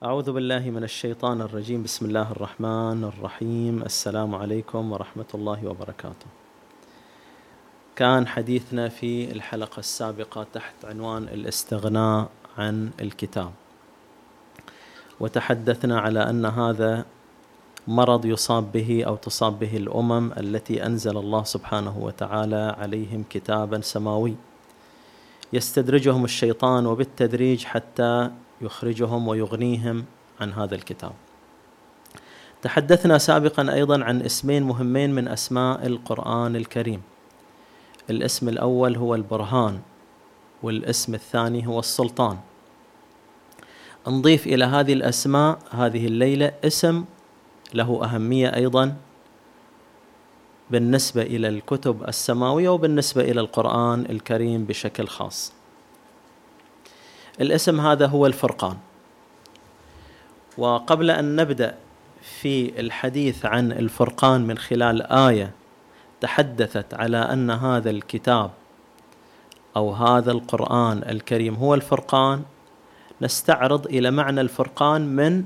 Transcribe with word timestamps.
أعوذ 0.00 0.32
بالله 0.32 0.70
من 0.70 0.84
الشيطان 0.84 1.40
الرجيم. 1.40 1.82
بسم 1.82 2.06
الله 2.06 2.32
الرحمن 2.32 3.04
الرحيم. 3.04 3.82
السلام 3.82 4.34
عليكم 4.34 4.92
ورحمة 4.92 5.30
الله 5.34 5.66
وبركاته. 5.66 6.26
كان 7.96 8.26
حديثنا 8.26 8.88
في 8.88 9.32
الحلقة 9.32 9.78
السابقة 9.78 10.46
تحت 10.52 10.84
عنوان 10.84 11.22
الاستغناء 11.22 12.28
عن 12.58 12.90
الكتاب. 13.00 13.52
وتحدثنا 15.20 16.00
على 16.00 16.30
أن 16.30 16.46
هذا 16.46 17.04
مرض 17.88 18.24
يصاب 18.26 18.72
به 18.72 19.04
أو 19.06 19.16
تصاب 19.16 19.58
به 19.58 19.76
الأمم 19.76 20.32
التي 20.32 20.86
أنزل 20.86 21.16
الله 21.16 21.44
سبحانه 21.44 21.98
وتعالى 21.98 22.76
عليهم 22.78 23.24
كتابا 23.30 23.80
سماوي 23.80 24.34
يستدرجهم 25.52 26.24
الشيطان 26.24 26.86
وبالتدريج 26.86 27.64
حتى 27.64 28.30
يخرجهم 28.60 29.28
ويغنيهم 29.28 30.04
عن 30.40 30.52
هذا 30.52 30.74
الكتاب. 30.74 31.12
تحدثنا 32.62 33.18
سابقا 33.18 33.72
أيضا 33.72 34.04
عن 34.04 34.22
اسمين 34.22 34.62
مهمين 34.62 35.14
من 35.14 35.28
أسماء 35.28 35.86
القرآن 35.86 36.56
الكريم. 36.56 37.02
الاسم 38.10 38.48
الأول 38.48 38.96
هو 38.96 39.14
البرهان 39.14 39.80
والاسم 40.62 41.14
الثاني 41.14 41.66
هو 41.66 41.78
السلطان. 41.78 42.38
نضيف 44.08 44.46
إلى 44.46 44.64
هذه 44.64 44.92
الأسماء 44.92 45.58
هذه 45.70 46.06
الليلة 46.06 46.52
اسم 46.64 47.04
له 47.74 48.04
أهمية 48.04 48.54
أيضا 48.54 48.96
بالنسبة 50.70 51.22
إلى 51.22 51.48
الكتب 51.48 52.08
السماوية 52.08 52.68
وبالنسبة 52.68 53.22
إلى 53.22 53.40
القرآن 53.40 54.06
الكريم 54.10 54.64
بشكل 54.64 55.08
خاص. 55.08 55.52
الاسم 57.40 57.80
هذا 57.80 58.06
هو 58.06 58.26
الفرقان. 58.26 58.76
وقبل 60.58 61.10
أن 61.10 61.36
نبدأ 61.36 61.74
في 62.22 62.80
الحديث 62.80 63.46
عن 63.46 63.72
الفرقان 63.72 64.46
من 64.46 64.58
خلال 64.58 65.02
آية 65.02 65.52
تحدثت 66.20 66.94
على 66.94 67.16
أن 67.16 67.50
هذا 67.50 67.90
الكتاب 67.90 68.50
أو 69.76 69.92
هذا 69.92 70.32
القرآن 70.32 71.02
الكريم 71.08 71.54
هو 71.54 71.74
الفرقان 71.74 72.42
نستعرض 73.22 73.86
إلى 73.86 74.10
معنى 74.10 74.40
الفرقان 74.40 75.16
من 75.16 75.44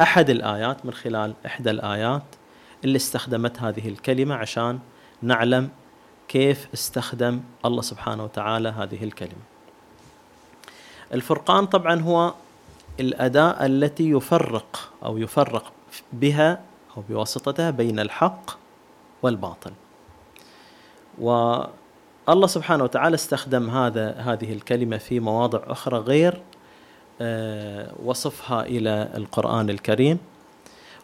أحد 0.00 0.30
الآيات 0.30 0.86
من 0.86 0.92
خلال 0.92 1.34
إحدى 1.46 1.70
الآيات 1.70 2.22
اللي 2.84 2.96
استخدمت 2.96 3.60
هذه 3.60 3.88
الكلمة 3.88 4.34
عشان 4.34 4.78
نعلم 5.22 5.68
كيف 6.28 6.68
استخدم 6.74 7.40
الله 7.64 7.82
سبحانه 7.82 8.24
وتعالى 8.24 8.68
هذه 8.68 9.04
الكلمة. 9.04 9.53
الفرقان 11.12 11.66
طبعا 11.66 12.00
هو 12.00 12.34
الأداة 13.00 13.66
التي 13.66 14.10
يفرق 14.10 14.90
أو 15.04 15.18
يفرق 15.18 15.72
بها 16.12 16.60
أو 16.96 17.02
بواسطتها 17.08 17.70
بين 17.70 18.00
الحق 18.00 18.50
والباطل. 19.22 19.72
والله 21.18 22.46
سبحانه 22.46 22.84
وتعالى 22.84 23.14
استخدم 23.14 23.70
هذا 23.70 24.10
هذه 24.10 24.52
الكلمة 24.52 24.98
في 24.98 25.20
مواضع 25.20 25.60
أخرى 25.66 25.98
غير 25.98 26.42
آه، 27.20 27.92
وصفها 28.04 28.62
إلى 28.62 29.10
القرآن 29.16 29.70
الكريم. 29.70 30.18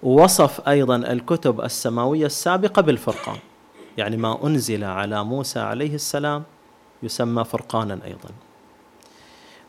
ووصف 0.03 0.69
أيضا 0.69 0.97
الكتب 0.97 1.61
السماوية 1.61 2.27
السابقة 2.27 2.83
بالفرقان. 2.83 3.39
يعني 3.99 4.17
ما 4.17 4.47
أنزل 4.47 4.85
على 4.85 5.25
موسى 5.25 5.61
عليه 5.61 5.95
السلام 5.95 6.43
يسمى 7.03 7.45
فرقانا 7.45 7.99
أيضا. 8.05 8.31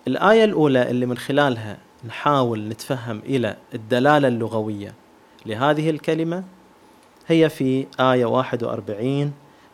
الآية 0.07 0.43
الأولى 0.43 0.89
اللي 0.91 1.05
من 1.05 1.17
خلالها 1.17 1.77
نحاول 2.07 2.67
نتفهم 2.67 3.21
إلى 3.25 3.57
الدلالة 3.73 4.27
اللغوية 4.27 4.93
لهذه 5.45 5.89
الكلمة 5.89 6.43
هي 7.27 7.49
في 7.49 7.87
آية 7.99 8.25
41 8.25 9.33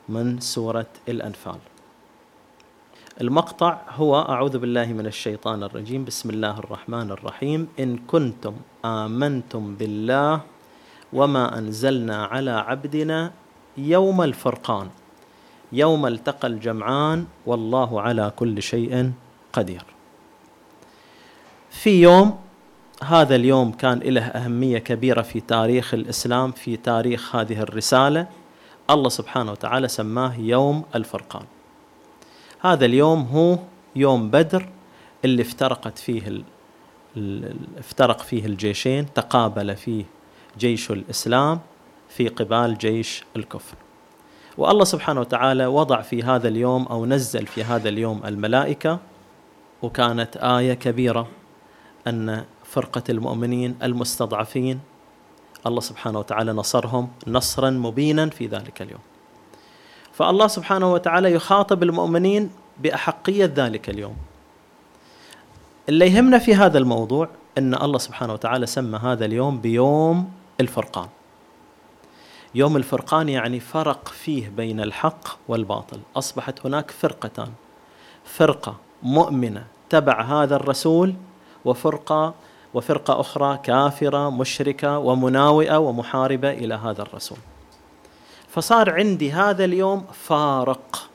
من 0.10 0.40
سورة 0.40 0.86
الأنفال. 1.10 1.60
المقطع 3.22 3.78
هو 3.90 4.22
أعوذ 4.22 4.58
بالله 4.58 4.86
من 4.86 5.06
الشيطان 5.06 5.64
الرجيم. 5.64 6.06
بسم 6.06 6.30
الله 6.30 6.59
الرحمن 6.59 7.12
الرحيم. 7.12 7.68
إن 7.80 7.98
كنتم 7.98 8.54
آمنتم 8.86 9.76
بالله 9.76 10.42
وما 11.14 11.58
أنزلنا 11.58 12.26
على 12.26 12.52
عبدنا 12.52 13.32
يوم 13.78 14.22
الفرقان. 14.22 14.90
يوم 15.72 16.06
التقى 16.06 16.48
الجمعان. 16.48 17.26
والله 17.46 18.02
على 18.02 18.32
كل 18.36 18.62
شيء 18.62 19.12
قدير. 19.54 19.97
في 21.69 22.01
يوم 22.01 22.39
هذا 23.03 23.35
اليوم 23.35 23.72
كان 23.72 24.00
له 24.00 24.25
أهمية 24.25 24.78
كبيرة 24.78 25.22
في 25.22 25.39
تاريخ 25.39 25.94
الإسلام 25.94 26.51
في 26.51 26.78
تاريخ 26.78 27.35
هذه 27.35 27.59
الرسالة. 27.61 28.28
الله 28.89 29.09
سبحانه 29.09 29.51
وتعالى 29.51 29.88
سماه 29.88 30.39
يوم 30.39 30.83
الفرقان. 30.95 31.45
هذا 32.59 32.85
اليوم 32.85 33.22
هو 33.22 33.59
يوم 33.95 34.29
بدر 34.29 34.69
اللي 35.25 35.41
افترقت 35.41 35.97
فيه 35.97 36.41
افترق 37.78 38.22
فيه 38.22 38.45
الجيشين 38.45 39.13
تقابل 39.13 39.75
فيه 39.75 40.05
جيش 40.59 40.91
الإسلام 40.91 41.59
في 42.09 42.28
قبال 42.28 42.78
جيش 42.78 43.23
الكفر. 43.35 43.75
والله 44.57 44.84
سبحانه 44.84 45.19
وتعالى 45.19 45.66
وضع 45.66 46.01
في 46.01 46.23
هذا 46.23 46.47
اليوم 46.47 46.84
أو 46.84 47.05
نزل 47.05 47.47
في 47.47 47.63
هذا 47.63 47.89
اليوم 47.89 48.22
الملائكة 48.25 48.99
وكانت 49.81 50.38
آية 50.38 50.73
كبيرة. 50.73 51.28
أن 52.07 52.45
فرقة 52.63 53.03
المؤمنين 53.09 53.75
المستضعفين 53.84 54.79
الله 55.66 55.79
سبحانه 55.79 56.19
وتعالى 56.19 56.53
نصرهم 56.53 57.09
نصرا 57.28 57.69
مبينا 57.69 58.29
في 58.29 58.47
ذلك 58.47 58.81
اليوم. 58.81 59.00
فالله 60.13 60.47
سبحانه 60.47 60.94
وتعالى 60.94 61.31
يخاطب 61.31 61.84
المؤمنين 61.84 62.50
بأحقية 62.79 63.53
ذلك 63.56 63.90
اليوم. 63.90 64.16
اللي 65.90 66.07
يهمنا 66.07 66.40
في 66.40 66.56
هذا 66.56 66.78
الموضوع 66.78 67.29
أن 67.57 67.73
الله 67.73 67.97
سبحانه 67.97 68.34
وتعالى 68.34 68.66
سمى 68.66 68.97
هذا 68.97 69.25
اليوم 69.25 69.62
بيوم 69.62 70.31
الفرقان. 70.62 71.07
يوم 72.56 72.78
الفرقان 72.78 73.29
يعني 73.29 73.59
فرق 73.59 74.07
فيه 74.07 74.50
بين 74.50 74.79
الحق 74.79 75.28
والباطل، 75.47 76.00
أصبحت 76.16 76.66
هناك 76.66 76.91
فرقتان. 76.91 77.50
فرقة 78.25 78.75
مؤمنة 79.03 79.66
تبع 79.90 80.22
هذا 80.22 80.56
الرسول 80.56 81.13
وفرقة 81.67 82.33
وفرقة 82.73 83.19
أخرى 83.19 83.59
كافرة 83.63 84.29
مشركة 84.29 84.97
ومناوئة 84.97 85.78
ومحاربة 85.78 86.51
إلى 86.51 86.73
هذا 86.73 87.01
الرسول. 87.01 87.38
فصار 88.50 88.94
عندي 88.94 89.31
هذا 89.31 89.66
اليوم 89.66 90.05
فارق. 90.13 91.09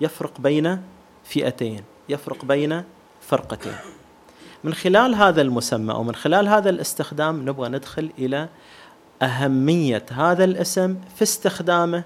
يفرق 0.00 0.40
بين 0.40 0.82
فئتين 1.24 1.82
يفرق 2.08 2.44
بين 2.44 2.84
فرقتين. 3.20 3.74
من 4.64 4.74
خلال 4.74 5.14
هذا 5.14 5.42
المسمى 5.42 5.92
أو 5.92 6.02
من 6.02 6.14
خلال 6.14 6.48
هذا 6.48 6.70
الاستخدام 6.70 7.48
نبغى 7.48 7.68
ندخل 7.68 8.10
إلى 8.18 8.48
أهمية 9.22 10.06
هذا 10.12 10.44
الاسم 10.44 10.96
في 11.16 11.22
استخدامه 11.22 12.02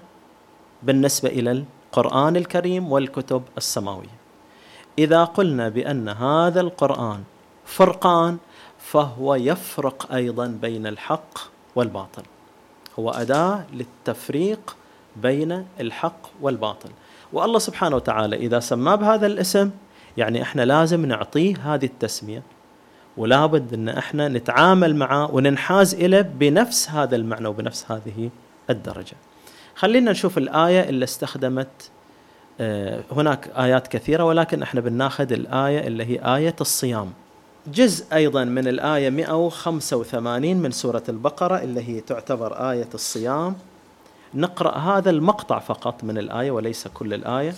بالنسبة 0.83 1.29
إلى 1.29 1.51
القرآن 1.91 2.35
الكريم 2.35 2.91
والكتب 2.91 3.43
السماوية. 3.57 4.15
إذا 4.99 5.23
قلنا 5.23 5.69
بأن 5.69 6.09
هذا 6.09 6.61
القرآن 6.61 7.23
فرقان 7.65 8.37
فهو 8.79 9.35
يفرق 9.35 10.13
أيضا 10.13 10.47
بين 10.47 10.87
الحق 10.87 11.39
والباطل. 11.75 12.23
هو 12.99 13.09
أداة 13.09 13.65
للتفريق 13.73 14.75
بين 15.15 15.65
الحق 15.79 16.19
والباطل. 16.41 16.89
والله 17.33 17.59
سبحانه 17.59 17.95
وتعالى 17.95 18.35
إذا 18.35 18.59
سماه 18.59 18.95
بهذا 18.95 19.27
الاسم 19.27 19.71
يعني 20.17 20.41
إحنا 20.41 20.65
لازم 20.65 21.05
نعطيه 21.05 21.73
هذه 21.73 21.85
التسمية. 21.85 22.43
ولا 23.17 23.45
بد 23.45 23.73
إن 23.73 23.89
إحنا 23.89 24.27
نتعامل 24.27 24.95
معه 24.95 25.35
وننحاز 25.35 25.93
إليه 25.93 26.21
بنفس 26.21 26.89
هذا 26.89 27.15
المعنى 27.15 27.47
وبنفس 27.47 27.91
هذه 27.91 28.29
الدرجة. 28.69 29.15
خلينا 29.75 30.11
نشوف 30.11 30.37
الآية 30.37 30.89
اللي 30.89 31.03
استخدمت 31.03 31.91
آه، 32.59 33.03
هناك 33.11 33.49
آيات 33.57 33.87
كثيرة 33.87 34.23
ولكن 34.23 34.61
إحنا 34.61 34.81
بناخذ 34.81 35.31
الآية 35.33 35.87
اللي 35.87 36.05
هي 36.05 36.35
آية 36.35 36.55
الصيام. 36.61 37.13
جزء 37.67 38.05
أيضا 38.13 38.43
من 38.43 38.67
الآية 38.67 39.09
185 39.09 40.57
من 40.57 40.71
سورة 40.71 41.03
البقرة 41.09 41.63
اللي 41.63 41.81
هي 41.89 42.01
تعتبر 42.01 42.71
آية 42.71 42.87
الصيام. 42.93 43.55
نقرأ 44.33 44.77
هذا 44.77 45.09
المقطع 45.09 45.59
فقط 45.59 46.03
من 46.03 46.17
الآية 46.17 46.51
وليس 46.51 46.87
كل 46.87 47.13
الآية. 47.13 47.53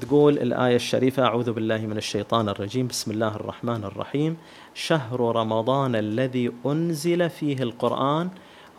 تقول 0.00 0.38
الآية 0.38 0.76
الشريفة 0.76 1.22
أعوذ 1.22 1.52
بالله 1.52 1.78
من 1.78 1.96
الشيطان 1.96 2.48
الرجيم. 2.48 2.86
بسم 2.86 3.10
الله 3.10 3.36
الرحمن 3.36 3.84
الرحيم. 3.84 4.36
شهر 4.74 5.20
رمضان 5.36 5.96
الذي 5.96 6.52
أنزل 6.66 7.30
فيه 7.30 7.62
القرآن 7.62 8.28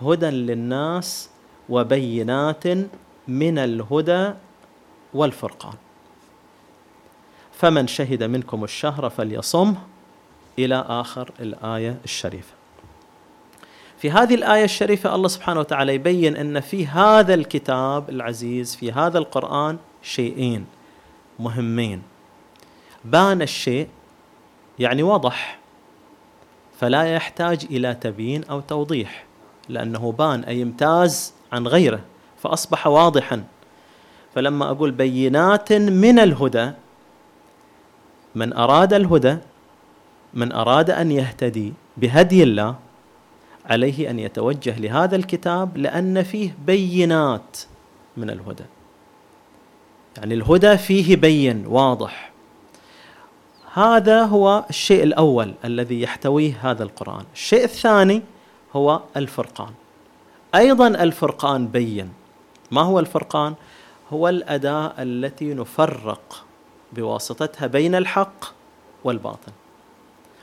هدى 0.01 0.29
للناس 0.29 1.29
وبينات 1.69 2.67
من 3.27 3.57
الهدى 3.57 4.33
والفرقان. 5.13 5.84
فمن 7.57 7.87
شهد 7.87 8.23
منكم 8.23 8.63
الشهر 8.63 9.09
فليصمه 9.09 9.75
إلى 10.59 10.85
آخر 10.89 11.31
الآية 11.39 11.97
الشريفة. 12.03 12.53
في 13.97 14.11
هذه 14.11 14.35
الآية 14.35 14.63
الشريفة 14.63 15.15
الله 15.15 15.27
سبحانه 15.27 15.59
وتعالى 15.59 15.93
يبين 15.93 16.35
أن 16.37 16.59
في 16.59 16.87
هذا 16.87 17.33
الكتاب 17.33 18.09
العزيز 18.09 18.75
في 18.75 18.91
هذا 18.91 19.17
القرآن 19.17 19.77
شيئين 20.01 20.65
مهمين. 21.39 22.01
بان 23.05 23.41
الشيء 23.41 23.87
يعني 24.79 25.03
وضح 25.03 25.59
فلا 26.79 27.15
يحتاج 27.15 27.65
إلى 27.71 27.93
تبيين 27.93 28.43
أو 28.43 28.59
توضيح 28.59 29.25
لأنه 29.69 30.11
بان 30.11 30.43
أي 30.43 30.63
امتاز 30.63 31.33
عن 31.51 31.67
غيره 31.67 31.99
فأصبح 32.37 32.87
واضحا 32.87 33.43
فلما 34.35 34.71
أقول 34.71 34.91
بينات 34.91 35.73
من 35.73 36.19
الهدى 36.19 36.71
من 38.35 38.53
أراد 38.53 38.93
الهدى 38.93 39.37
من 40.33 40.51
أراد 40.51 40.89
أن 40.89 41.11
يهتدي 41.11 41.73
بهدي 41.97 42.43
الله 42.43 42.75
عليه 43.65 44.09
أن 44.09 44.19
يتوجه 44.19 44.79
لهذا 44.79 45.15
الكتاب 45.15 45.77
لأن 45.77 46.23
فيه 46.23 46.55
بينات 46.65 47.57
من 48.17 48.29
الهدى. 48.29 48.63
يعني 50.17 50.33
الهدى 50.33 50.77
فيه 50.77 51.15
بين 51.15 51.65
واضح. 51.67 52.31
هذا 53.73 54.23
هو 54.23 54.65
الشيء 54.69 55.03
الأول 55.03 55.53
الذي 55.65 56.01
يحتويه 56.01 56.57
هذا 56.61 56.83
القرآن. 56.83 57.25
الشيء 57.33 57.63
الثاني 57.63 58.21
هو 58.75 59.01
الفرقان. 59.17 59.71
أيضا 60.55 60.87
الفرقان 60.87 61.67
بين. 61.67 62.09
ما 62.71 62.81
هو 62.81 62.99
الفرقان؟ 62.99 63.53
هو 64.13 64.29
الأداة 64.29 64.93
التي 64.99 65.53
نفرق 65.53 66.44
بواسطتها 66.93 67.67
بين 67.67 67.95
الحق 67.95 68.45
والباطل. 69.03 69.51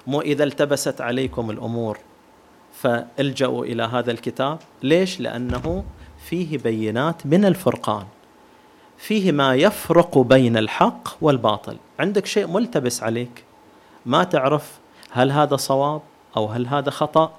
مو 0.06 0.20
إذا 0.20 0.44
التبست 0.44 1.00
عليكم 1.00 1.50
الأمور 1.50 1.98
فالجأوا 2.72 3.64
إلى 3.64 3.82
هذا 3.82 4.10
الكتاب. 4.10 4.58
ليش؟ 4.82 5.20
لأنه 5.20 5.84
فيه 6.24 6.58
بينات 6.58 7.26
من 7.26 7.44
الفرقان. 7.44 8.06
فيه 8.98 9.32
ما 9.32 9.54
يفرق 9.54 10.18
بين 10.18 10.56
الحق 10.56 11.08
والباطل. 11.20 11.76
عندك 11.98 12.26
شيء 12.26 12.46
ملتبس 12.46 13.02
عليك. 13.02 13.44
ما 14.06 14.24
تعرف 14.24 14.78
هل 15.10 15.32
هذا 15.32 15.56
صواب 15.56 16.02
أو 16.36 16.46
هل 16.46 16.66
هذا 16.66 16.90
خطأ. 16.90 17.32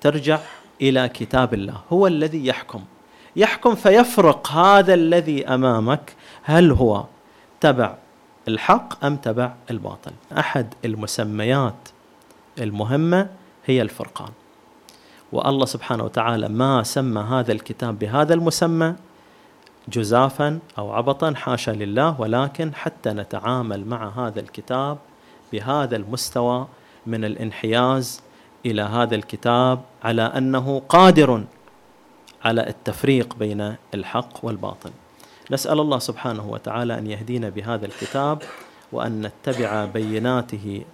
ترجع 0.00 0.38
إلى 0.82 1.08
كتاب 1.08 1.54
الله. 1.54 1.80
هو 1.92 2.06
الذي 2.06 2.46
يحكم. 2.46 2.84
يحكم 3.36 3.74
فيفرق 3.74 4.48
هذا 4.52 4.94
الذي 4.94 5.48
أمامك. 5.48 6.14
هل 6.42 6.70
هو 6.70 7.04
تبع 7.60 7.96
الحق 8.48 9.04
أم 9.04 9.16
تبع 9.16 9.52
الباطل 9.70 10.12
أحد 10.38 10.74
المسميات 10.84 11.88
المهمة 12.58 13.28
هي 13.66 13.82
الفرقان 13.82 14.30
والله 15.32 15.66
سبحانه 15.66 16.04
وتعالى 16.04 16.48
ما 16.48 16.82
سمى 16.82 17.20
هذا 17.20 17.52
الكتاب 17.52 17.98
بهذا 17.98 18.34
المسمى 18.34 18.94
جزافا 19.88 20.58
أو 20.78 20.92
عبطا 20.92 21.34
حاشا 21.34 21.70
لله 21.70 22.20
ولكن 22.20 22.74
حتى 22.74 23.10
نتعامل 23.10 23.84
مع 23.86 24.08
هذا 24.08 24.40
الكتاب 24.40 24.98
بهذا 25.52 25.96
المستوى 25.96 26.66
من 27.06 27.24
الانحياز 27.24 28.22
إلى 28.66 28.82
هذا 28.82 29.14
الكتاب 29.14 29.80
على 30.04 30.22
أنه 30.22 30.82
قادر 30.88 31.44
على 32.44 32.68
التفريق 32.68 33.34
بين 33.34 33.76
الحق 33.94 34.44
والباطل. 34.44 34.90
نسأل 35.50 35.80
الله 35.80 35.98
سبحانه 35.98 36.50
وتعالى 36.50 36.98
أن 36.98 37.06
يهدينا 37.06 37.48
بهذا 37.48 37.86
الكتاب 37.86 38.42
وأن 38.92 39.22
نتبع 39.26 39.84
بيناته 39.84 40.84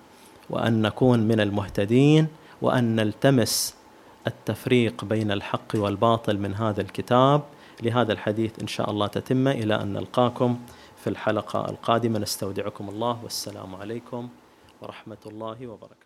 وأن 0.50 0.82
نكون 0.82 1.20
من 1.20 1.40
المهتدين 1.40 2.26
وأن 2.62 2.96
نلتمس 2.96 3.74
التفريق 4.26 5.04
بين 5.04 5.32
الحق 5.32 5.72
والباطل 5.74 6.38
من 6.38 6.54
هذا 6.54 6.80
الكتاب. 6.80 7.42
لهذا 7.82 8.12
الحديث 8.12 8.60
إن 8.60 8.66
شاء 8.66 8.90
الله 8.90 9.06
تتمه 9.06 9.50
إلى 9.50 9.82
أن 9.82 9.92
نلقاكم 9.92 10.58
في 11.04 11.10
الحلقة 11.10 11.70
القادمة. 11.70 12.18
نستودعكم 12.18 12.88
الله. 12.88 13.18
والسلام 13.22 13.74
عليكم 13.74 14.28
ورحمة 14.82 15.16
الله 15.26 15.66
وبركاته. 15.66 16.01